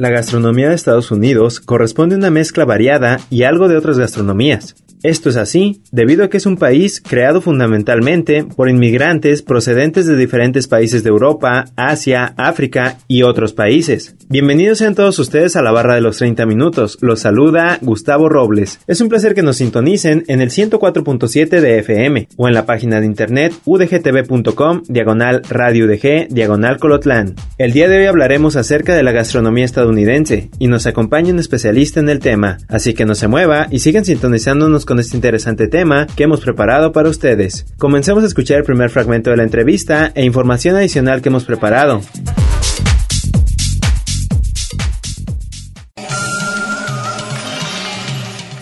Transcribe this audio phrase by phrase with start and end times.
[0.00, 4.74] La gastronomía de Estados Unidos corresponde a una mezcla variada y algo de otras gastronomías.
[5.02, 10.14] Esto es así debido a que es un país creado fundamentalmente por inmigrantes procedentes de
[10.14, 14.14] diferentes países de Europa, Asia, África y otros países.
[14.28, 16.98] Bienvenidos sean todos ustedes a la barra de los 30 minutos.
[17.00, 18.80] Los saluda Gustavo Robles.
[18.86, 23.00] Es un placer que nos sintonicen en el 104.7 de FM o en la página
[23.00, 27.36] de internet udgtv.com diagonal radio udg diagonal colotlán.
[27.56, 32.00] El día de hoy hablaremos acerca de la gastronomía estadounidense y nos acompaña un especialista
[32.00, 36.08] en el tema, así que no se mueva y sigan sintonizándonos con este interesante tema
[36.16, 37.64] que hemos preparado para ustedes.
[37.78, 42.00] Comencemos a escuchar el primer fragmento de la entrevista e información adicional que hemos preparado.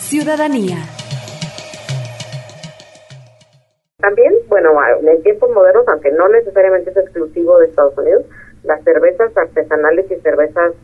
[0.00, 0.76] Ciudadanía.
[3.96, 4.68] También, bueno,
[5.10, 8.26] en tiempos modernos, aunque no necesariamente es exclusivo de Estados Unidos,
[8.64, 10.74] las cervezas artesanales y cervezas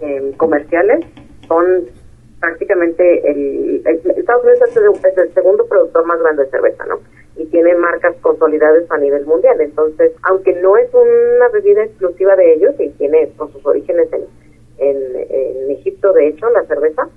[0.00, 1.04] eh, comerciales
[1.48, 1.88] son
[2.42, 6.98] prácticamente el, Estados Unidos es el, segundo productor más grande de cerveza, ¿no?
[7.36, 9.60] Y tiene marcas consolidadas a nivel mundial.
[9.60, 14.22] Entonces, aunque no es una bebida exclusiva de ellos y tiene sus orígenes en,
[14.78, 14.96] en,
[15.30, 17.08] en Egipto, de hecho, la cerveza,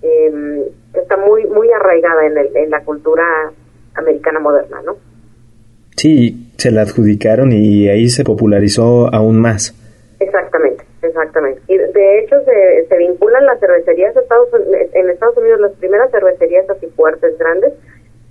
[0.00, 3.24] eh, está muy muy arraigada en, el, en la cultura
[3.94, 4.96] americana moderna, ¿no?
[5.96, 9.74] Sí, se la adjudicaron y ahí se popularizó aún más.
[11.66, 14.48] Y de hecho se, vinculan las cervecerías de Estados,
[14.92, 17.72] en Estados Unidos, las primeras cervecerías así fuertes, grandes,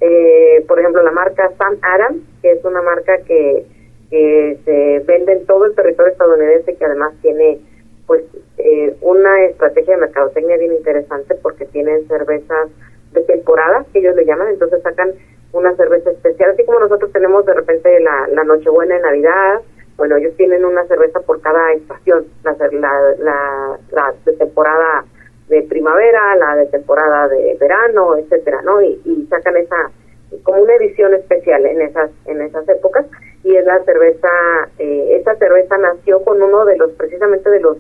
[0.01, 3.65] eh, por ejemplo la marca Sam Adams, que es una marca que,
[4.09, 7.59] que se vende en todo el territorio estadounidense, que además tiene
[8.05, 8.23] pues
[8.57, 12.69] eh, una estrategia de mercadotecnia bien interesante porque tienen cervezas
[13.11, 15.11] de temporada, que ellos le llaman, entonces sacan
[15.53, 19.61] una cerveza especial, así como nosotros tenemos de repente la, la Nochebuena en Navidad,
[19.97, 25.05] bueno, ellos tienen una cerveza por cada estación, la, la, la, la de temporada
[25.49, 28.81] de primavera, la de temporada de verano, etcétera, ¿no?
[28.81, 29.91] Y, y sacan esa
[30.43, 33.05] como una edición especial en esas en esas épocas
[33.43, 34.27] y es la cerveza
[34.77, 37.77] eh, esa cerveza nació con uno de los precisamente de los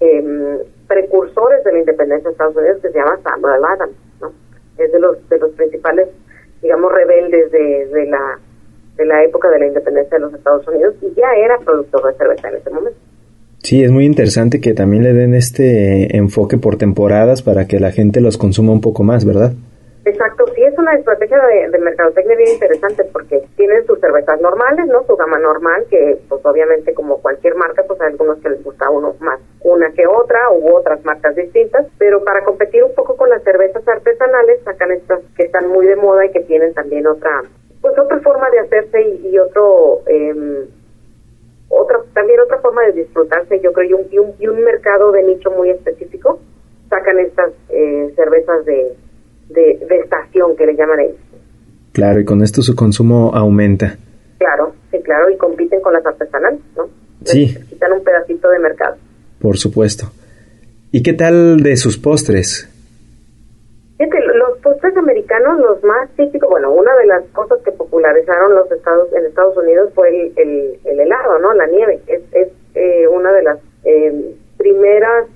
[0.00, 0.58] em,
[0.88, 4.32] precursores de la independencia de Estados Unidos que se llama Samuel Adams, ¿no?
[4.78, 6.08] Es de los de los principales
[6.62, 8.38] digamos rebeldes de, de la
[8.96, 12.18] de la época de la independencia de los Estados Unidos y ya era productor de
[12.18, 12.98] cerveza en ese momento.
[13.58, 17.92] Sí, es muy interesante que también le den este enfoque por temporadas para que la
[17.92, 19.52] gente los consuma un poco más, ¿verdad?
[20.04, 24.86] Exacto, sí es una estrategia de, de mercadotecnia bien interesante porque tienen sus cervezas normales,
[24.88, 25.04] ¿no?
[25.06, 28.90] Su gama normal, que pues obviamente como cualquier marca, pues hay algunos que les gusta
[28.90, 33.30] uno más una que otra u otras marcas distintas, pero para competir un poco con
[33.30, 37.42] las cervezas artesanales sacan estas que están muy de moda y que tienen también otra,
[37.82, 40.64] pues otra forma de hacerse y, y otro, eh,
[41.68, 45.12] otra, también otra forma de disfrutarse, yo creo, y un, y un, y un mercado
[45.12, 46.40] de nicho muy específico,
[46.88, 48.94] sacan estas eh, cervezas de,
[49.48, 51.16] de, de estación que le llaman ellos.
[51.92, 53.96] Claro, y con esto su consumo aumenta.
[54.38, 56.88] Claro, sí, claro, y compiten con las artesanales, ¿no?
[57.24, 57.54] Sí.
[57.54, 58.96] Les quitan un pedacito de mercado.
[59.40, 60.06] Por supuesto.
[60.90, 62.68] ¿Y qué tal de sus postres?
[65.60, 69.90] Los más típicos, bueno, una de las cosas que popularizaron los estados en Estados Unidos
[69.94, 71.52] fue el, el, el helado, ¿no?
[71.54, 72.00] La nieve.
[72.06, 75.26] Es, es eh, una de las eh, primeras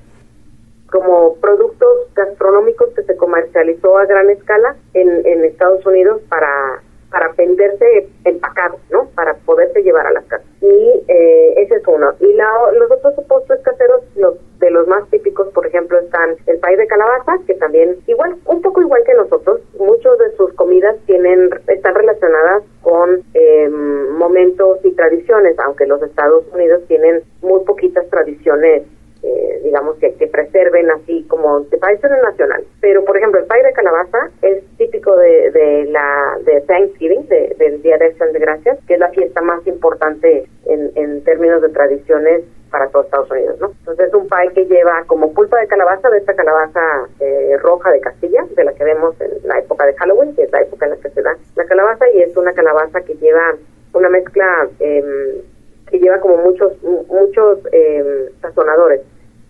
[0.91, 7.29] como productos gastronómicos que se comercializó a gran escala en, en Estados Unidos para para
[7.39, 9.09] venderse empacado, ¿no?
[9.15, 10.45] Para poderse llevar a las casas.
[10.61, 12.13] Y eh, ese es uno.
[12.19, 16.59] Y la, los otros postres caseros, los de los más típicos, por ejemplo, están el
[16.59, 20.97] pay de calabaza, que también igual, un poco igual que nosotros, muchos de sus comidas
[21.07, 28.05] tienen están relacionadas con eh, momentos y tradiciones, aunque los Estados Unidos tienen muy poquitas
[28.11, 28.83] tradiciones
[29.23, 32.67] eh, digamos que, que preserven así como de países nacionales.
[32.81, 37.57] Pero por ejemplo el pay de calabaza es típico de, de la de Thanksgiving, de-
[37.59, 41.61] del Día de Acción de Gracias, que es la fiesta más importante en, en términos
[41.63, 43.69] de tradiciones para todo Estados Unidos, ¿no?
[43.81, 46.81] Entonces es un pie que lleva como pulpa de calabaza, de esta calabaza
[47.19, 50.53] eh, roja de Castilla, de la que vemos en la época de Halloween, que es
[50.53, 53.55] la época en la que se da la calabaza, y es una calabaza que lleva
[53.93, 55.43] una mezcla em,
[55.91, 59.03] que lleva como muchos muchos em, sazonadores.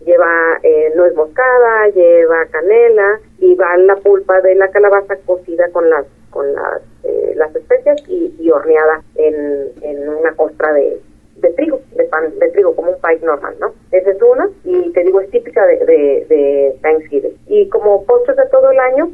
[0.05, 5.89] Lleva eh, nuez moscada, lleva canela y va la pulpa de la calabaza cocida con
[5.89, 10.99] las con las, eh, las especias y, y horneada en, en una costra de,
[11.41, 13.73] de trigo, de pan de trigo, como un pie normal, ¿no?
[13.91, 17.37] Esa es una, y te digo, es típica de, de, de Thanksgiving.
[17.47, 19.11] Y como postres de todo el año,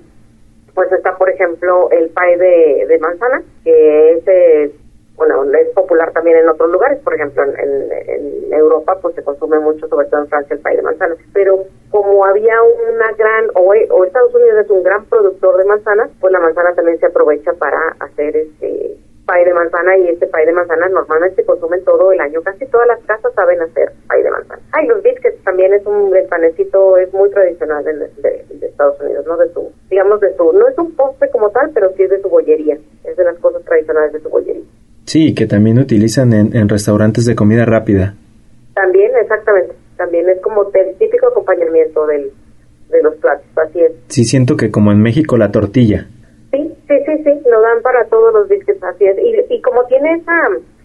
[0.73, 4.71] pues está, por ejemplo, el pie de, de manzana, que es, eh,
[5.15, 9.59] bueno, es popular también en otros lugares, por ejemplo, en, en, Europa, pues se consume
[9.59, 11.15] mucho, sobre todo en Francia, el pie de manzana.
[11.33, 16.09] Pero como había una gran, o, o Estados Unidos es un gran productor de manzana,
[16.19, 20.45] pues la manzana también se aprovecha para hacer este pay de manzana y este pay
[20.45, 22.41] de manzana normalmente se consumen todo el año.
[22.41, 24.61] Casi todas las casas saben hacer pay de manzana.
[24.71, 27.83] Ay, los biscuits también es un el panecito, es muy tradicional
[28.17, 29.37] de, de, Estados Unidos, ¿no?
[29.37, 32.21] De su, digamos, de su, no es un postre como tal, pero sí es de
[32.21, 32.77] su bollería.
[33.03, 34.63] Es de las cosas tradicionales de su bollería.
[35.05, 38.15] Sí, que también utilizan en, en restaurantes de comida rápida.
[38.73, 39.75] También, exactamente.
[39.97, 42.31] También es como el típico acompañamiento del,
[42.89, 43.91] de los platos, así es.
[44.07, 46.07] Sí, siento que como en México la tortilla.
[46.51, 49.17] Sí, sí, sí, sí, lo dan para todos los biscuits, así es.
[49.17, 50.33] Y, y como tiene esa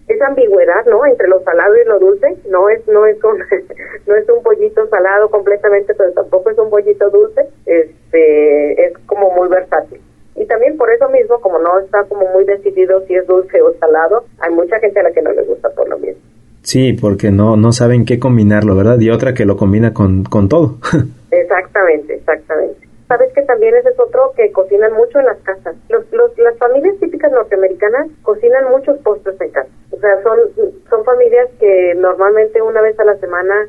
[0.09, 1.05] esa ambigüedad, ¿no?
[1.05, 3.37] Entre lo salado y lo dulce, no es no es un
[4.07, 9.31] no es un pollito salado completamente, pero tampoco es un pollito dulce, este es como
[9.31, 10.01] muy versátil.
[10.35, 13.73] Y también por eso mismo, como no está como muy decidido si es dulce o
[13.73, 16.21] salado, hay mucha gente a la que no le gusta por lo mismo.
[16.63, 18.99] Sí, porque no no saben qué combinarlo, ¿verdad?
[18.99, 20.77] Y otra que lo combina con con todo.
[21.31, 22.88] exactamente, exactamente.
[23.09, 25.75] Sabes que también ese es otro que cocinan mucho en las casas.
[25.89, 29.69] Los, los, las familias típicas norteamericanas cocinan muchos postres en casa.
[29.89, 30.37] O sea, son,
[30.87, 33.67] son familias que normalmente una vez a la semana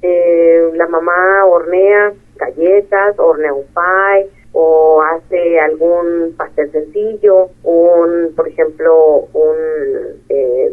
[0.00, 8.48] eh, la mamá hornea galletas, hornea un pie o hace algún pastel sencillo, un, por
[8.48, 10.72] ejemplo, un, eh,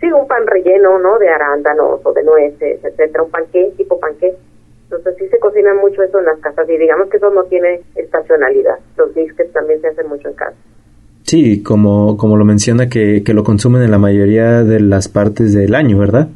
[0.00, 1.16] sí, un pan relleno, ¿no?
[1.20, 4.36] De arándanos o de nueces, etcétera, un panqué, tipo panqué
[4.90, 7.80] entonces sí se cocina mucho eso en las casas y digamos que eso no tiene
[7.94, 8.76] estacionalidad.
[8.96, 10.56] Los biscuits también se hacen mucho en casa.
[11.22, 15.54] Sí, como, como lo menciona, que, que lo consumen en la mayoría de las partes
[15.54, 16.28] del año, ¿verdad?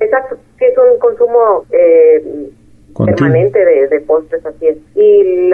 [0.00, 2.50] Exacto, sí, es un consumo eh,
[2.96, 4.78] permanente de, postres, así es.
[4.94, 5.52] Y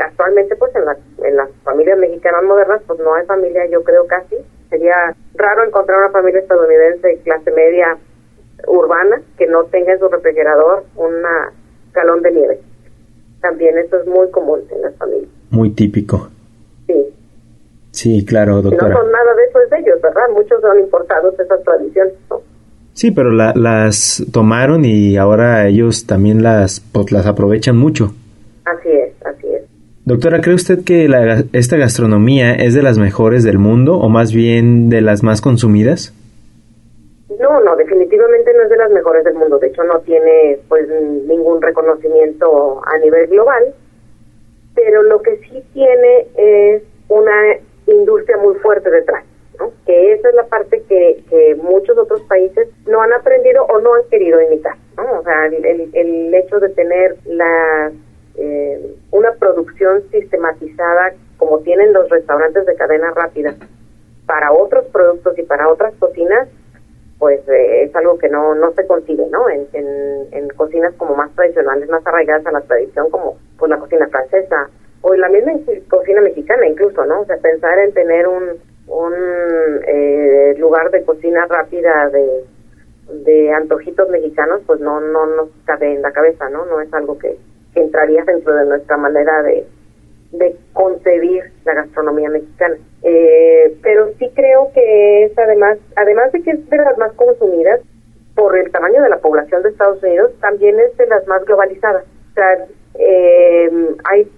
[0.00, 4.36] actualmente, pues en, en las familias mexicanas modernas, pues no hay familia, yo creo casi.
[4.70, 4.94] Sería
[5.34, 7.98] raro encontrar una familia estadounidense clase media
[8.66, 11.12] urbana que no tenga en su refrigerador un
[11.92, 12.60] galón de nieve.
[13.40, 15.30] También eso es muy común en las familias.
[15.50, 16.28] Muy típico.
[16.86, 16.94] Sí.
[17.92, 18.94] Sí, claro, doctora.
[18.94, 20.22] no son nada de eso es de ellos, ¿verdad?
[20.32, 22.14] Muchos son importados esas tradiciones,
[22.92, 28.12] Sí, pero las tomaron y ahora ellos también las, pues, las aprovechan mucho.
[28.64, 29.62] Así es, así es.
[30.04, 34.32] Doctora, ¿cree usted que la, esta gastronomía es de las mejores del mundo o más
[34.32, 36.12] bien de las más consumidas?
[37.38, 39.58] No, no, definitivamente no es de las mejores del mundo.
[39.58, 43.74] De hecho, no tiene pues ningún reconocimiento a nivel global.
[44.74, 47.56] Pero lo que sí tiene es una
[47.86, 49.24] industria muy fuerte detrás,
[49.58, 49.72] ¿no?
[49.86, 53.94] Que esa es la parte que, que muchos otros países no han aprendido o no
[53.94, 55.20] han querido imitar, ¿no?
[55.20, 57.90] O sea, el, el, hecho de tener la
[58.36, 63.54] eh, una producción sistematizada como tienen los restaurantes de cadena rápida
[64.26, 66.48] para otros productos y para otras cocinas
[67.18, 69.48] pues eh, es algo que no, no se consigue, ¿no?
[69.48, 74.08] En, en, cocinas como más tradicionales, más arraigadas a la tradición, como pues la cocina
[74.08, 74.68] francesa
[75.02, 75.52] o la misma
[75.88, 77.20] cocina mexicana incluso, ¿no?
[77.20, 78.58] O sea, pensar en tener un,
[78.88, 79.14] un
[79.86, 82.44] eh, lugar de cocina rápida de,
[83.24, 86.66] de antojitos mexicanos, pues no, no nos cabe en la cabeza, ¿no?
[86.66, 87.36] No es algo que
[87.74, 89.64] entraría dentro de nuestra manera de,
[90.32, 92.76] de concebir la gastronomía mexicana.
[93.02, 97.80] Eh, pero sí creo que es además, además de que es de las más consumidas
[98.34, 102.04] por el tamaño de la población de Estados Unidos, también es de las más globalizadas.
[102.04, 103.70] O sea, eh,
[104.04, 104.30] hay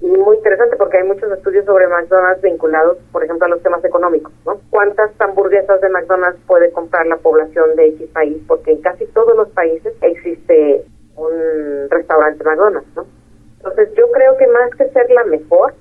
[0.00, 4.32] muy interesante porque hay muchos estudios sobre McDonald's vinculados, por ejemplo, a los temas económicos,
[4.46, 4.60] ¿no?
[4.70, 8.38] ¿Cuántas hamburguesas de McDonald's puede comprar la población de X país?
[8.46, 10.84] Porque en casi todos los países existe
[11.16, 13.17] un restaurante McDonald's, ¿no?
[13.58, 15.74] Entonces yo creo que más que ser la mejor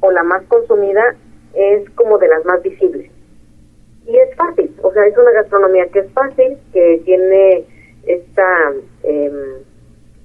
[0.00, 1.16] o la más consumida,
[1.54, 3.10] es como de las más visibles.
[4.06, 7.64] Y es fácil, o sea, es una gastronomía que es fácil, que tiene
[8.04, 8.72] esta,
[9.04, 9.62] em,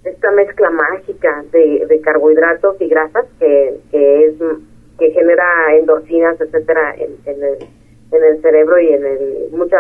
[0.04, 4.36] esta mezcla mágica de, de, carbohidratos y grasas que, que, es,
[4.98, 7.58] que genera endorfinas, etcétera, en, en, el,
[8.12, 9.78] en el cerebro y en el, mucha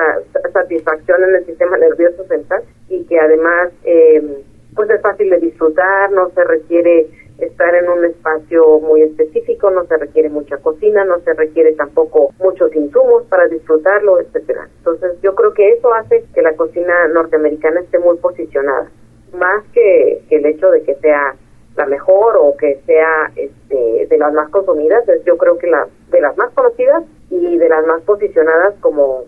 [0.53, 4.43] satisfacción en el sistema nervioso central y que además eh,
[4.77, 7.07] pues es fácil de disfrutar, no se requiere
[7.39, 12.31] estar en un espacio muy específico, no se requiere mucha cocina, no se requiere tampoco
[12.39, 14.69] muchos insumos para disfrutarlo, etcétera.
[14.77, 18.89] Entonces, yo creo que eso hace que la cocina norteamericana esté muy posicionada
[19.33, 21.35] más que, el hecho de que sea
[21.75, 25.87] la mejor o que sea este, de las más consumidas, es yo creo que la
[26.09, 29.25] de las más conocidas y de las más posicionadas como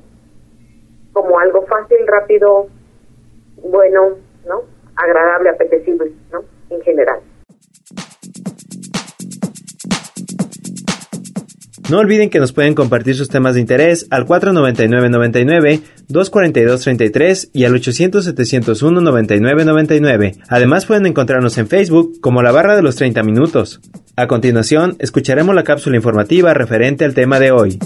[1.13, 2.67] como algo fácil, rápido,
[3.63, 4.15] bueno,
[4.47, 4.61] ¿no?
[4.99, 6.43] Agradable, apetecible, ¿no?
[6.69, 7.19] En general.
[11.89, 17.73] No olviden que nos pueden compartir sus temas de interés al 499-99, 242-33 y al
[17.73, 20.43] 800-701-9999.
[20.49, 23.81] Además pueden encontrarnos en Facebook como la barra de los 30 minutos.
[24.15, 27.79] A continuación, escucharemos la cápsula informativa referente al tema de hoy.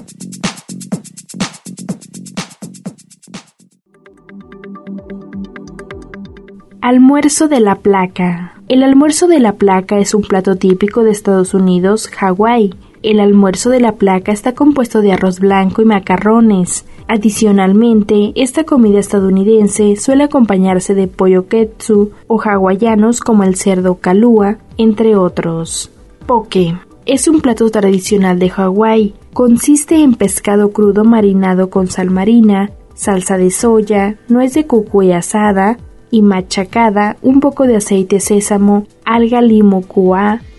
[6.85, 8.55] Almuerzo de la placa.
[8.67, 13.69] El almuerzo de la placa es un plato típico de Estados Unidos, Hawái el almuerzo
[13.69, 16.85] de la placa está compuesto de arroz blanco y macarrones.
[17.07, 24.57] Adicionalmente, esta comida estadounidense suele acompañarse de pollo ketsu o hawaianos como el cerdo kalua,
[24.75, 25.89] entre otros.
[26.25, 29.13] Poke es un plato tradicional de Hawái.
[29.31, 35.77] Consiste en pescado crudo marinado con sal marina, salsa de soya, nuez de cucuy asada
[36.13, 39.83] y machacada, un poco de aceite sésamo, alga limo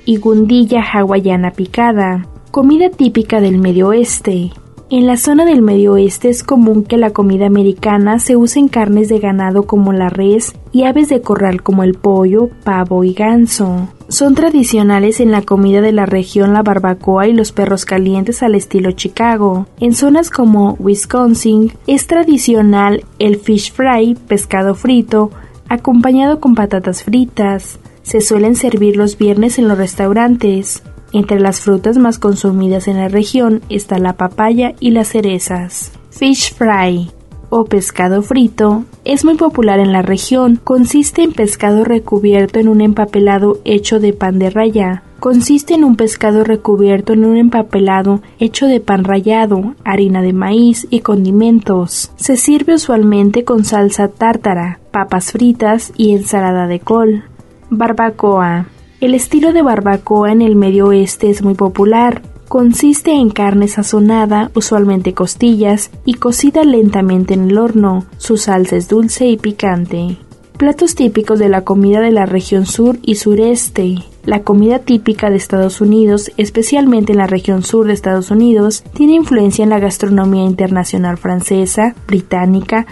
[0.04, 2.26] y gundilla hawaiana picada.
[2.50, 4.50] Comida típica del Medio Oeste.
[4.90, 8.66] En la zona del Medio Oeste es común que la comida americana se use en
[8.66, 13.12] carnes de ganado como la res y aves de corral como el pollo, pavo y
[13.12, 13.88] ganso.
[14.08, 18.56] Son tradicionales en la comida de la región la barbacoa y los perros calientes al
[18.56, 19.66] estilo Chicago.
[19.78, 25.30] En zonas como Wisconsin es tradicional el fish fry, pescado frito,
[25.74, 27.78] acompañado con patatas fritas.
[28.02, 30.82] Se suelen servir los viernes en los restaurantes.
[31.12, 35.92] Entre las frutas más consumidas en la región está la papaya y las cerezas.
[36.10, 37.10] Fish fry
[37.56, 40.58] o pescado frito es muy popular en la región.
[40.64, 45.04] Consiste en pescado recubierto en un empapelado hecho de pan de raya.
[45.20, 50.88] Consiste en un pescado recubierto en un empapelado hecho de pan rallado, harina de maíz
[50.90, 52.10] y condimentos.
[52.16, 57.22] Se sirve usualmente con salsa tártara, papas fritas y ensalada de col.
[57.70, 58.66] Barbacoa
[59.04, 62.22] el estilo de barbacoa en el Medio Oeste es muy popular.
[62.54, 68.04] Consiste en carne sazonada, usualmente costillas, y cocida lentamente en el horno.
[68.16, 70.18] Su salsa es dulce y picante.
[70.56, 73.96] Platos típicos de la comida de la región sur y sureste.
[74.24, 79.14] La comida típica de Estados Unidos, especialmente en la región sur de Estados Unidos, tiene
[79.14, 82.86] influencia en la gastronomía internacional francesa, británica,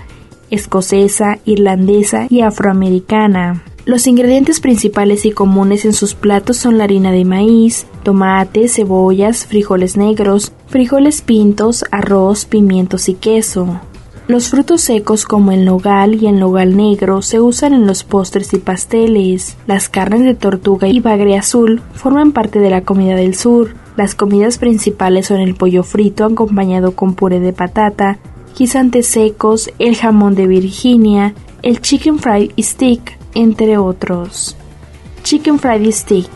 [0.50, 3.62] escocesa, irlandesa y afroamericana.
[3.84, 9.44] Los ingredientes principales y comunes en sus platos son la harina de maíz, tomate, cebollas,
[9.46, 13.80] frijoles negros, frijoles pintos, arroz, pimientos y queso.
[14.28, 18.54] Los frutos secos como el nogal y el nogal negro se usan en los postres
[18.54, 19.56] y pasteles.
[19.66, 23.74] Las carnes de tortuga y bagre azul forman parte de la comida del sur.
[23.96, 28.20] Las comidas principales son el pollo frito acompañado con puré de patata,
[28.56, 34.56] guisantes secos, el jamón de Virginia, el chicken fried stick, entre otros.
[35.22, 36.30] Chicken Fried Stick.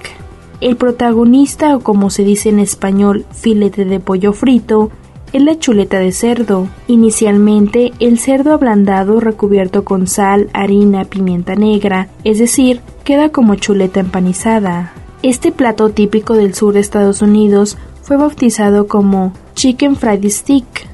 [0.61, 4.91] El protagonista, o como se dice en español, filete de pollo frito,
[5.33, 6.69] es la chuleta de cerdo.
[6.87, 14.01] Inicialmente, el cerdo ablandado recubierto con sal, harina, pimienta negra, es decir, queda como chuleta
[14.01, 14.93] empanizada.
[15.23, 20.89] Este plato típico del sur de Estados Unidos fue bautizado como Chicken Fried Stick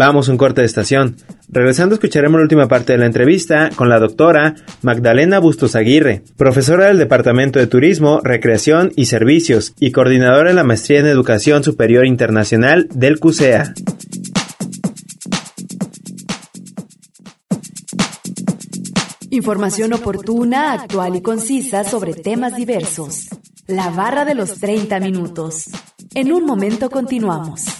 [0.00, 1.16] Vamos un corte de estación.
[1.50, 6.86] Regresando escucharemos la última parte de la entrevista con la doctora Magdalena Bustos Aguirre, profesora
[6.86, 12.06] del Departamento de Turismo, Recreación y Servicios y coordinadora de la Maestría en Educación Superior
[12.06, 13.74] Internacional del CUSEA.
[19.28, 23.28] Información oportuna, actual y concisa sobre temas diversos.
[23.66, 25.66] La barra de los 30 minutos.
[26.14, 27.79] En un momento continuamos.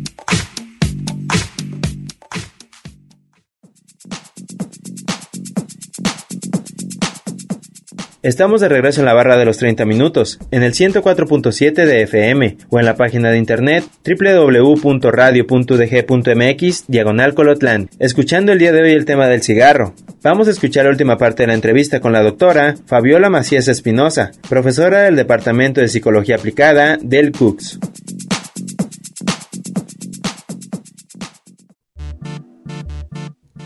[8.23, 12.57] Estamos de regreso en la barra de los 30 minutos, en el 104.7 de FM
[12.69, 19.05] o en la página de internet www.radio.udg.mx diagonal colotlan, escuchando el día de hoy el
[19.05, 19.95] tema del cigarro.
[20.21, 24.29] Vamos a escuchar la última parte de la entrevista con la doctora Fabiola Macías Espinosa,
[24.47, 27.79] profesora del Departamento de Psicología Aplicada del CUCS.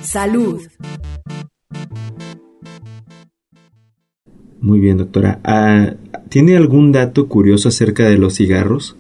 [0.02, 0.62] Salud.
[4.66, 5.38] Muy bien, doctora.
[5.44, 5.92] Ah,
[6.30, 8.98] ¿Tiene algún dato curioso acerca de los cigarros?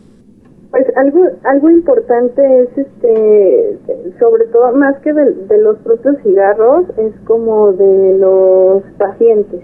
[0.70, 3.80] Pues algo algo importante es, este,
[4.20, 9.62] sobre todo más que de, los propios cigarros, es como de los pacientes.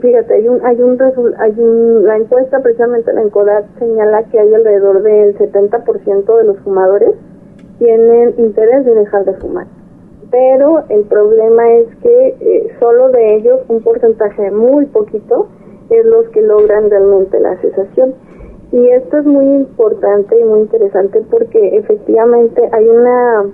[0.00, 0.96] Fíjate, hay un, hay un,
[1.38, 6.58] hay un, la encuesta precisamente la ENCODAT señala que hay alrededor del 70% de los
[6.60, 7.10] fumadores
[7.80, 9.66] tienen interés de dejar de fumar
[10.30, 15.48] pero el problema es que eh, solo de ellos un porcentaje muy poquito
[15.90, 18.14] es los que logran realmente la cesación.
[18.72, 23.46] Y esto es muy importante y muy interesante porque efectivamente hay una,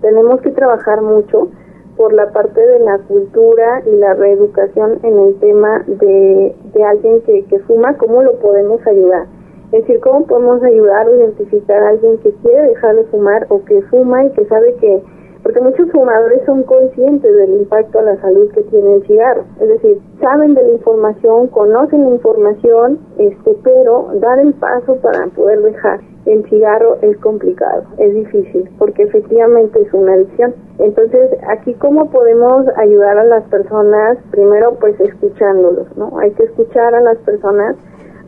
[0.00, 1.48] tenemos que trabajar mucho
[1.96, 7.20] por la parte de la cultura y la reeducación en el tema de, de alguien
[7.22, 9.26] que, que fuma, cómo lo podemos ayudar.
[9.72, 13.64] Es decir, cómo podemos ayudar o identificar a alguien que quiere dejar de fumar o
[13.64, 15.02] que fuma y que sabe que
[15.42, 19.68] porque muchos fumadores son conscientes del impacto a la salud que tiene el cigarro, es
[19.68, 25.62] decir, saben de la información, conocen la información, este, pero dar el paso para poder
[25.62, 30.54] dejar el cigarro es complicado, es difícil, porque efectivamente es una adicción.
[30.78, 36.16] Entonces, aquí cómo podemos ayudar a las personas, primero pues escuchándolos, ¿no?
[36.20, 37.76] Hay que escuchar a las personas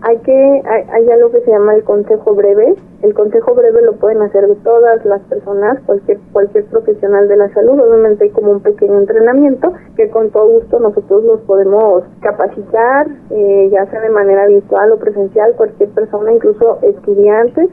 [0.07, 0.63] hay que
[0.93, 2.75] hay, algo que se llama el consejo breve.
[3.01, 7.81] El consejo breve lo pueden hacer todas las personas cualquier cualquier profesional de la salud.
[7.81, 13.71] Obviamente hay como un pequeño entrenamiento que con todo gusto nosotros los podemos capacitar eh,
[13.73, 15.55] ya sea de manera virtual o presencial.
[15.57, 17.71] Cualquier persona incluso estudiantes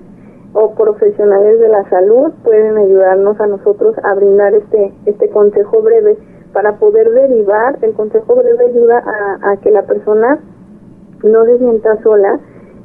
[0.54, 6.18] o profesionales de la salud pueden ayudarnos a nosotros a brindar este este consejo breve.
[6.54, 10.40] Para poder derivar el consejo breve ayuda a, a que la persona
[11.24, 12.40] no se sienta sola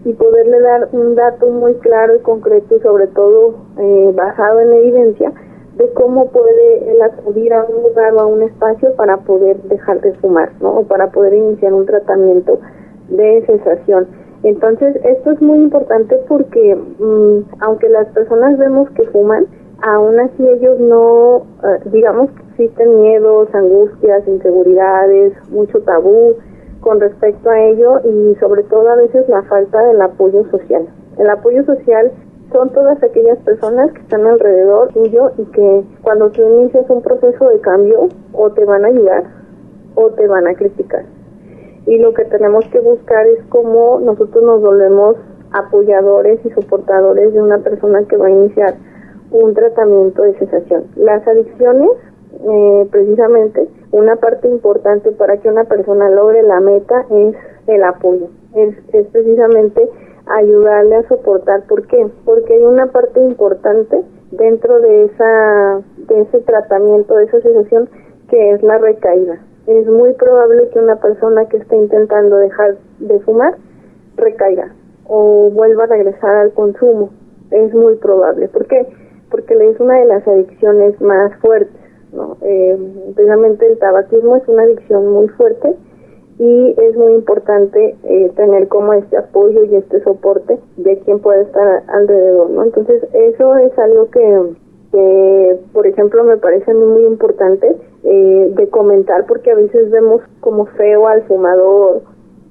[0.05, 4.72] y poderle dar un dato muy claro y concreto y sobre todo eh, basado en
[4.72, 5.33] evidencia
[5.77, 10.01] de cómo puede él acudir a un lugar o a un espacio para poder dejar
[10.01, 10.79] de fumar, ¿no?
[10.79, 12.61] O para poder iniciar un tratamiento
[13.09, 14.07] de cesación.
[14.42, 19.46] Entonces, esto es muy importante porque mm, aunque las personas vemos que fuman,
[19.83, 26.37] aún así ellos no, eh, digamos que existen miedos, angustias, inseguridades, mucho tabú,
[26.87, 30.87] con respecto a ello y sobre todo a veces la falta del apoyo social.
[31.18, 32.12] El apoyo social
[32.53, 37.49] son todas aquellas personas que están alrededor tuyo y que cuando tú inicias un proceso
[37.49, 39.25] de cambio o te van a ayudar
[39.96, 41.05] o te van a criticar.
[41.87, 45.16] Y lo que tenemos que buscar es cómo nosotros nos volvemos
[45.51, 48.77] apoyadores y soportadores de una persona que va a iniciar
[49.33, 50.85] un tratamiento de cesación.
[50.94, 51.90] Las adicciones
[52.33, 57.35] eh, precisamente una parte importante para que una persona logre la meta es
[57.67, 59.89] el apoyo, es, es precisamente
[60.27, 61.62] ayudarle a soportar.
[61.67, 62.07] ¿Por qué?
[62.25, 67.89] Porque hay una parte importante dentro de esa de ese tratamiento, de esa situación
[68.29, 69.39] que es la recaída.
[69.67, 73.57] Es muy probable que una persona que esté intentando dejar de fumar
[74.17, 74.73] recaiga
[75.09, 77.11] o vuelva a regresar al consumo.
[77.51, 78.49] Es muy probable.
[78.49, 78.87] ¿Por qué?
[79.31, 81.86] Porque es una de las adicciones más fuertes
[82.17, 82.37] ¿no?
[82.41, 82.77] Eh,
[83.15, 85.75] precisamente el tabaquismo es una adicción muy fuerte
[86.39, 91.43] y es muy importante eh, tener como este apoyo y este soporte de quien puede
[91.43, 92.65] estar alrededor, ¿no?
[92.65, 99.51] Entonces eso es algo que, por ejemplo, me parece muy importante eh, de comentar porque
[99.51, 102.03] a veces vemos como feo al fumador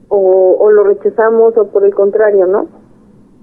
[0.10, 2.67] o, o lo rechazamos o por el contrario, ¿no?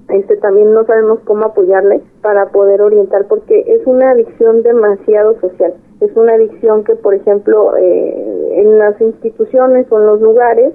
[0.09, 5.75] este también no sabemos cómo apoyarle para poder orientar porque es una adicción demasiado social
[6.05, 10.73] es una adicción que por ejemplo eh, en las instituciones o en los lugares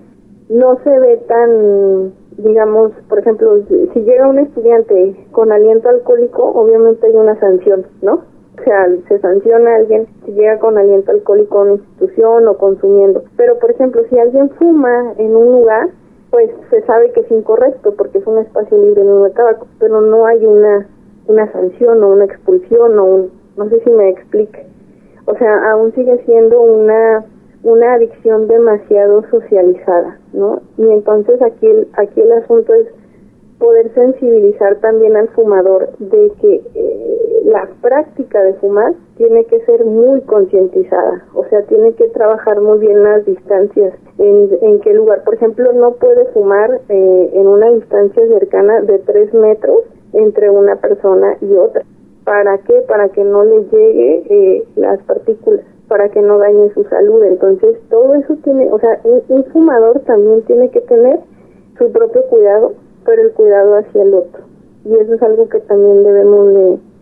[0.49, 3.59] no se ve tan digamos por ejemplo
[3.93, 8.21] si llega un estudiante con aliento alcohólico obviamente hay una sanción no
[8.59, 12.57] o sea, se sanciona a alguien si llega con aliento alcohólico a una institución o
[12.57, 13.23] consumiendo.
[13.37, 15.89] Pero, por ejemplo, si alguien fuma en un lugar,
[16.31, 20.25] pues se sabe que es incorrecto porque es un espacio libre de tabaco, pero no
[20.25, 20.87] hay una,
[21.27, 24.65] una sanción o una expulsión o un, no sé si me explique.
[25.27, 27.23] O sea, aún sigue siendo una
[27.63, 30.61] una adicción demasiado socializada, ¿no?
[30.77, 32.87] Y entonces aquí el, aquí el asunto es
[33.59, 39.83] poder sensibilizar también al fumador de que eh, la práctica de fumar tiene que ser
[39.83, 45.23] muy concientizada, o sea, tiene que trabajar muy bien las distancias, en, en qué lugar.
[45.23, 49.79] Por ejemplo, no puede fumar eh, en una distancia cercana de tres metros
[50.13, 51.83] entre una persona y otra.
[52.27, 52.83] ¿Para qué?
[52.89, 57.23] Para que no le llegue eh, las partículas, para que no dañe su salud.
[57.23, 61.21] Entonces, todo eso tiene, o sea, un, fumador también tiene que tener
[61.77, 62.73] su propio cuidado
[63.05, 64.43] pero el cuidado hacia el otro.
[64.83, 66.53] Y eso es algo que también debemos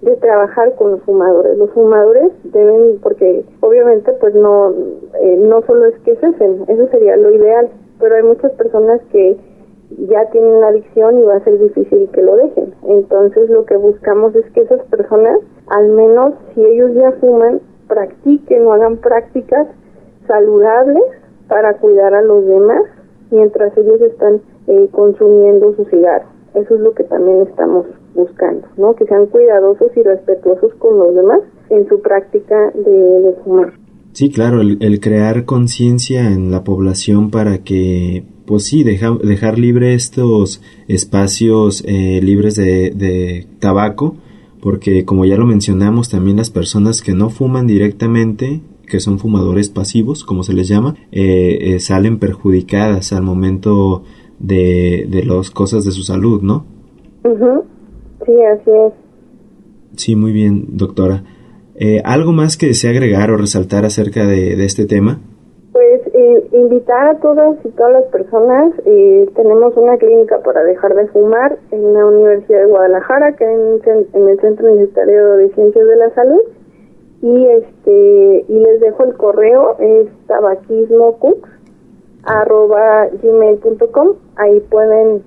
[0.04, 1.58] de, trabajar con los fumadores.
[1.58, 4.76] Los fumadores deben, porque obviamente pues no,
[5.24, 7.68] eh, no solo es que cesen, eso sería lo ideal,
[8.00, 9.36] pero hay muchas personas que
[9.98, 12.74] ya tienen la adicción y va a ser difícil que lo dejen.
[12.88, 18.66] Entonces lo que buscamos es que esas personas, al menos si ellos ya fuman, practiquen
[18.66, 19.68] o hagan prácticas
[20.28, 21.04] saludables
[21.48, 22.84] para cuidar a los demás
[23.32, 26.26] mientras ellos están eh, consumiendo su cigarro.
[26.56, 28.96] Eso es lo que también estamos buscando, ¿no?
[28.96, 33.74] Que sean cuidadosos y respetuosos con los demás en su práctica de, fumar.
[34.15, 40.62] Sí, claro, el, crear conciencia en la población para que, pues sí, dejar libre estos
[40.88, 44.15] espacios eh, libres de, de tabaco,
[44.62, 49.67] porque como ya lo mencionamos, también las personas que no fuman directamente que son fumadores
[49.67, 54.04] pasivos, como se les llama, eh, salen perjudicadas al momento
[54.39, 56.65] de, de las cosas de su salud, ¿no?
[58.25, 58.93] Sí, así es.
[59.97, 61.35] Sí, muy bien, doctora.
[61.78, 65.20] Eh, ¿Algo más que desea agregar o resaltar acerca de, este tema?
[65.74, 68.74] Pues eh, invitar a todas y todas las personas.
[68.86, 73.82] Eh, tenemos una clínica para dejar de fumar en la Universidad de Guadalajara, que en,
[74.14, 76.42] en el Centro Universitario de Ciencias de la Salud.
[77.22, 81.50] Y este y les dejo el correo, es tabaquismocux
[82.24, 84.16] arroba gmail.com.
[84.38, 85.24] Ahí pueden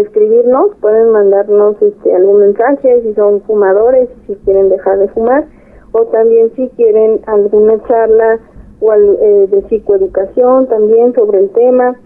[0.00, 5.46] escribirnos, pueden mandarnos este, algún mensaje si son fumadores, si quieren dejar de fumar,
[5.92, 8.38] o también si quieren alguna charla
[8.80, 11.96] o eh, de psicoeducación también sobre el tema,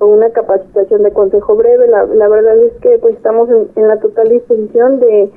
[0.00, 1.88] o una capacitación de consejo breve.
[1.88, 5.30] La, la verdad es que pues estamos en, la total disposición de,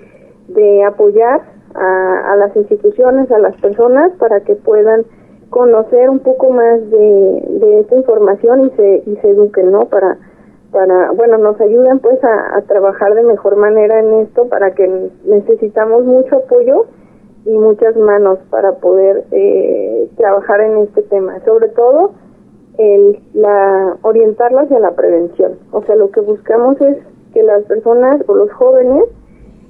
[0.50, 1.42] de apoyar
[1.74, 5.06] a, a las instituciones, a las personas para que puedan
[5.50, 9.86] conocer un poco más de, de esta información y se, y se eduquen, ¿no?
[9.86, 10.18] Para,
[10.72, 16.06] para, bueno, nos ayuden pues a, trabajar de mejor manera en esto para que necesitamos
[16.06, 16.86] mucho apoyo
[17.46, 21.40] y muchas manos para poder eh, trabajar en este tema.
[21.44, 22.12] Sobre todo,
[22.78, 25.54] el, la, orientarlos hacia la prevención.
[25.72, 26.98] O sea, lo que buscamos es
[27.34, 29.06] que las personas o los jóvenes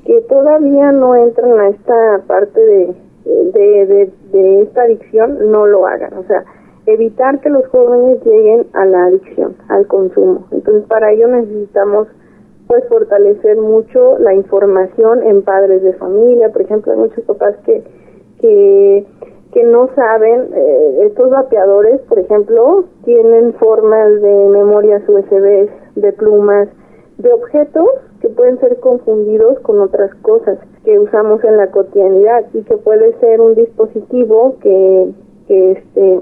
[0.06, 6.14] que todavía no entran a esta parte de, de, de, esta adicción no lo hagan.
[6.18, 6.44] O sea,
[6.94, 10.48] evitar que los jóvenes lleguen a la adicción, al consumo.
[10.52, 12.08] Entonces, para ello necesitamos
[12.68, 16.50] pues fortalecer mucho la información en padres de familia.
[16.50, 17.84] Por ejemplo, hay muchos papás que
[18.42, 19.06] que,
[19.54, 26.68] que no saben, eh, estos vapeadores, por ejemplo, tienen formas de memorias USB, de plumas,
[27.18, 27.88] de objetos
[28.20, 33.14] que pueden ser confundidos con otras cosas que usamos en la cotidianidad y que puede
[33.20, 35.12] ser un dispositivo que,
[35.48, 36.22] que este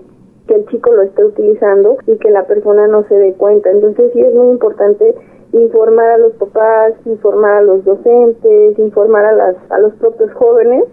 [0.49, 3.69] que el chico lo esté utilizando y que la persona no se dé cuenta.
[3.69, 5.13] Entonces sí es muy importante
[5.53, 10.85] informar a los papás, informar a los docentes, informar a las a los propios jóvenes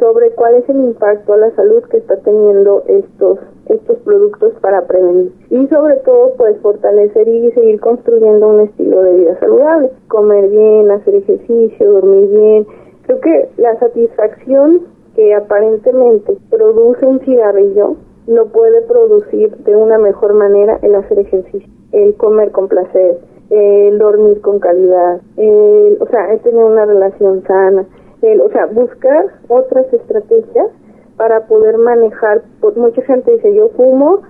[0.00, 4.86] sobre cuál es el impacto a la salud que está teniendo estos estos productos para
[4.86, 10.48] prevenir y sobre todo pues fortalecer y seguir construyendo un estilo de vida saludable, comer
[10.48, 12.66] bien, hacer ejercicio, dormir bien.
[13.06, 14.82] Creo que la satisfacción
[15.14, 21.68] que aparentemente produce un cigarrillo lo puede producir de una mejor manera el hacer ejercicio,
[21.92, 23.18] el comer con placer,
[23.50, 27.86] el dormir con calidad, el, o sea, el tener una relación sana
[28.22, 30.68] o sea, buscar otras estrategias
[31.16, 32.42] para poder manejar,
[32.76, 34.22] mucha gente dice yo fumo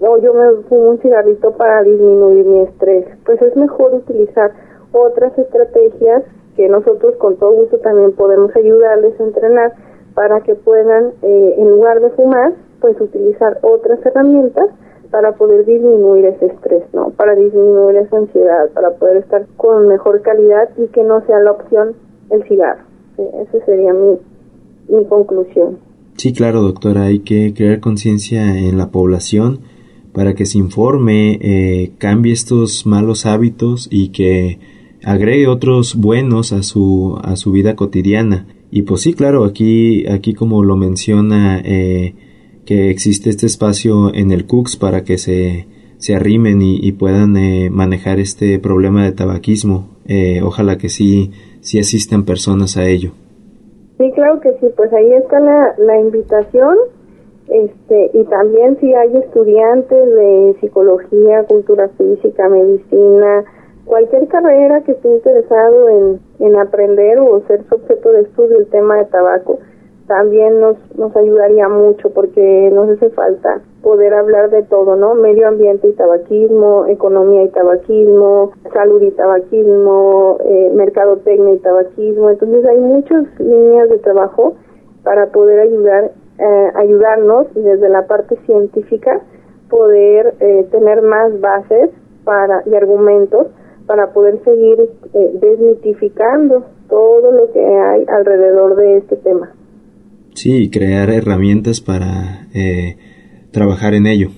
[0.00, 4.52] o yo me fumo un cigarrito para disminuir mi estrés, pues es mejor utilizar
[4.92, 6.24] otras estrategias
[6.56, 9.72] que nosotros con todo gusto también podemos ayudarles a entrenar
[10.14, 14.70] para que puedan, eh, en lugar de fumar, pues utilizar otras herramientas
[15.10, 17.10] para poder disminuir ese estrés, ¿no?
[17.10, 21.52] Para disminuir esa ansiedad, para poder estar con mejor calidad y que no sea la
[21.52, 21.94] opción
[22.30, 22.82] el cigarro.
[23.16, 25.78] Esa sería mi, conclusión.
[26.16, 29.60] Sí, claro, doctora, hay que crear conciencia en la población
[30.12, 34.58] para que se informe, eh, cambie estos malos hábitos y que
[35.04, 38.46] agregue otros buenos a su, a su vida cotidiana.
[38.70, 42.14] Y pues sí, claro, aquí, aquí como lo menciona, eh,
[42.68, 45.64] que existe este espacio en el CUCS para que se,
[45.96, 49.88] se arrimen y, puedan eh, manejar este problema de tabaquismo.
[50.06, 51.30] Eh, ojalá que sí,
[51.62, 53.12] sí asistan personas a ello.
[53.96, 56.76] Sí, claro que sí, pues ahí está la, la invitación
[57.48, 63.44] este, y también si hay estudiantes de psicología, cultura física, medicina,
[63.86, 68.66] cualquier carrera que esté interesado en, en aprender o ser su objeto de estudio el
[68.66, 69.58] tema de tabaco,
[70.08, 75.14] también nos, nos ayudaría mucho porque nos hace falta poder hablar de todo, ¿no?
[75.14, 82.30] Medio ambiente y tabaquismo, economía y tabaquismo, salud y tabaquismo, eh, mercadotecnia y tabaquismo.
[82.30, 84.56] Entonces hay muchas líneas de trabajo
[85.04, 89.22] para poder ayudar, eh, ayudarnos desde la parte científica
[89.68, 91.90] poder eh, tener más bases
[92.24, 93.48] para y argumentos
[93.86, 99.50] para poder seguir eh, desmitificando todo lo que hay alrededor de este tema.
[100.38, 102.94] Sí, crear herramientas para eh,
[103.50, 104.28] trabajar en ello.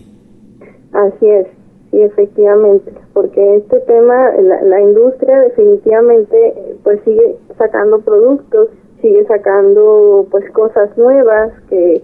[0.95, 1.47] Así es,
[1.91, 8.71] sí, efectivamente, porque este tema, la, industria definitivamente pues sigue sacando productos,
[9.03, 12.03] sigue sacando pues cosas nuevas que,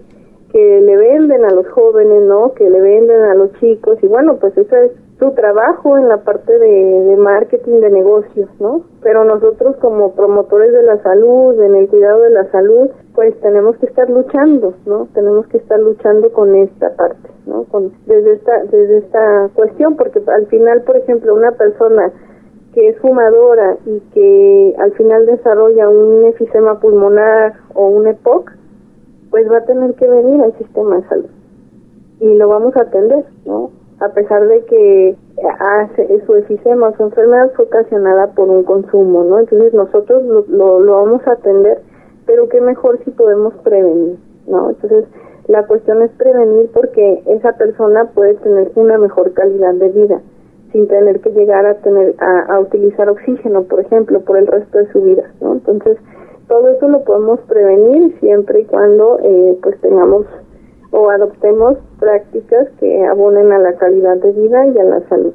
[0.51, 2.53] que le venden a los jóvenes, ¿no?
[2.53, 6.17] Que le venden a los chicos y bueno, pues eso es su trabajo en la
[6.17, 8.83] parte de, marketing de negocios, ¿no?
[9.01, 13.75] Pero nosotros como promotores de la salud, en el cuidado de la salud, pues tenemos
[13.77, 15.07] que estar luchando, ¿no?
[15.13, 17.63] Tenemos que estar luchando con esta parte, ¿no?
[17.65, 22.11] Con, desde esta desde esta cuestión, porque al final, por ejemplo, una persona
[22.73, 28.51] que es fumadora y que al final desarrolla un efisema pulmonar o un EPOC,
[29.31, 31.29] pues va a tener que venir al sistema de salud
[32.19, 33.71] y lo vamos a atender, ¿no?
[33.99, 35.15] A pesar de que
[35.59, 39.39] hace su efisema, su enfermedad fue ocasionada por un consumo, ¿no?
[39.39, 41.81] Entonces nosotros lo, lo, vamos a atender,
[42.25, 44.69] pero qué mejor si podemos prevenir, ¿no?
[44.69, 45.05] Entonces
[45.47, 50.21] la cuestión es prevenir porque esa persona puede tener una mejor calidad de vida
[50.71, 54.77] sin tener que llegar a tener a, a utilizar oxígeno, por ejemplo, por el resto
[54.77, 55.53] de su vida, ¿no?
[55.53, 55.97] Entonces
[56.47, 60.25] todo eso lo podemos prevenir siempre y cuando eh, pues tengamos
[60.97, 65.33] o adoptemos prácticas que abonen a la calidad de vida y a la salud.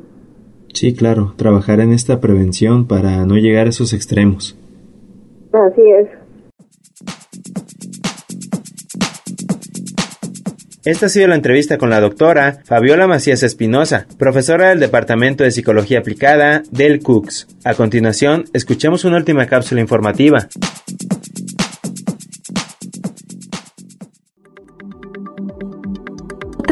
[0.74, 4.58] Sí, claro, trabajar en esta prevención para no llegar a esos extremos.
[5.52, 6.08] Así es.
[10.84, 15.52] Esta ha sido la entrevista con la doctora Fabiola Macías Espinosa, profesora del Departamento de
[15.52, 17.46] Psicología Aplicada del CUCS.
[17.64, 20.48] A continuación, escuchemos una última cápsula informativa.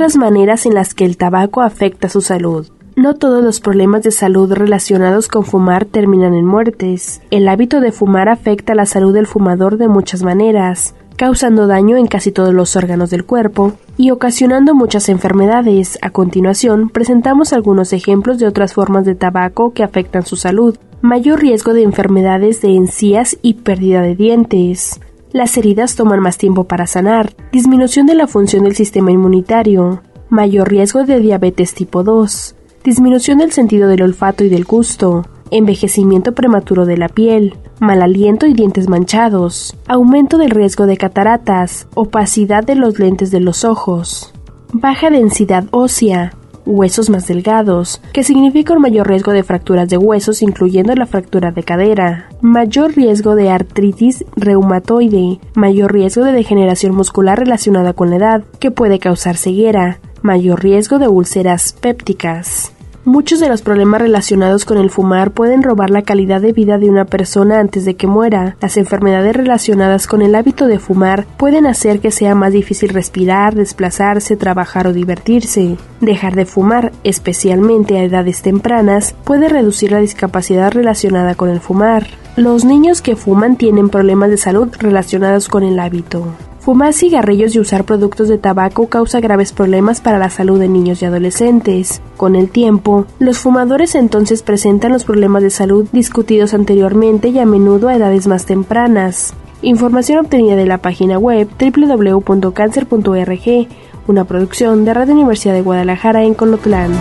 [0.01, 2.67] Otras maneras en las que el tabaco afecta su salud.
[2.97, 7.21] No todos los problemas de salud relacionados con fumar terminan en muertes.
[7.31, 12.07] El hábito de fumar afecta la salud del fumador de muchas maneras, causando daño en
[12.07, 15.99] casi todos los órganos del cuerpo y ocasionando muchas enfermedades.
[16.01, 20.79] A continuación, presentamos algunos ejemplos de otras formas de tabaco que afectan su salud.
[21.03, 24.99] Mayor riesgo de enfermedades de encías y pérdida de dientes.
[25.33, 30.69] Las heridas toman más tiempo para sanar, disminución de la función del sistema inmunitario, mayor
[30.69, 36.85] riesgo de diabetes tipo 2, disminución del sentido del olfato y del gusto, envejecimiento prematuro
[36.85, 42.75] de la piel, mal aliento y dientes manchados, aumento del riesgo de cataratas, opacidad de
[42.75, 44.35] los lentes de los ojos,
[44.73, 46.33] baja densidad ósea,
[46.67, 51.51] huesos más delgados, que significa un mayor riesgo de fracturas de huesos incluyendo la fractura
[51.53, 58.17] de cadera, mayor riesgo de artritis reumatoide, mayor riesgo de degeneración muscular relacionada con la
[58.17, 62.73] edad, que puede causar ceguera, mayor riesgo de úlceras pépticas.
[63.07, 66.91] Muchos de los problemas relacionados con el fumar pueden robar la calidad de vida de
[66.91, 68.57] una persona antes de que muera.
[68.61, 73.55] Las enfermedades relacionadas con el hábito de fumar pueden hacer que sea más difícil respirar,
[73.55, 75.79] desplazarse, trabajar o divertirse.
[76.03, 82.07] Dejar de fumar, especialmente a edades tempranas, puede reducir la discapacidad relacionada con el fumar.
[82.37, 86.27] Los niños que fuman tienen problemas de salud relacionados con el hábito.
[86.61, 91.01] Fumar cigarrillos y usar productos de tabaco causa graves problemas para la salud de niños
[91.01, 92.03] y adolescentes.
[92.19, 97.47] Con el tiempo, los fumadores entonces presentan los problemas de salud discutidos anteriormente y a
[97.47, 99.33] menudo a edades más tempranas.
[99.63, 103.69] Información obtenida de la página web www.cancer.org,
[104.07, 106.93] una producción de Radio Universidad de Guadalajara en Colotlán.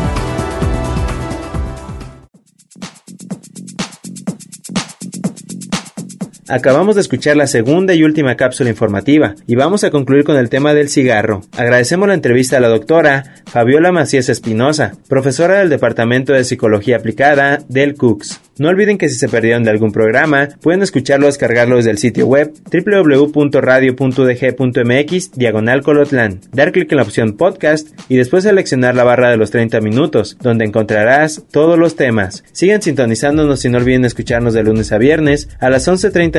[6.49, 10.49] Acabamos de escuchar la segunda y última cápsula informativa y vamos a concluir con el
[10.49, 11.41] tema del cigarro.
[11.55, 17.59] Agradecemos la entrevista a la doctora Fabiola Macías Espinosa, profesora del Departamento de Psicología Aplicada
[17.67, 18.41] del CUCS.
[18.57, 21.97] No olviden que si se perdieron de algún programa, pueden escucharlo o descargarlo desde el
[21.97, 29.05] sitio web www.radio.dg.mx diagonal colotlan, dar clic en la opción podcast y después seleccionar la
[29.05, 32.43] barra de los 30 minutos, donde encontrarás todos los temas.
[32.51, 36.38] Sigan sintonizándonos y no olviden escucharnos de lunes a viernes a las 11.30